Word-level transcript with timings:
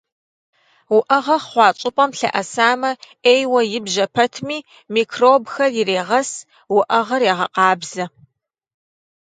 Уӏэгъэ 0.95 1.37
хъуа 1.47 1.67
щӏыпӏэм 1.79 2.11
лъэӏэсамэ, 2.17 2.91
ӏейуэ 3.23 3.61
ибжьэ 3.77 4.05
пэтми, 4.13 4.57
микробхэр 4.93 5.71
ирегъэс, 5.81 6.29
уӏэгъэр 6.77 7.21
егъэкъабзэ. 7.31 8.05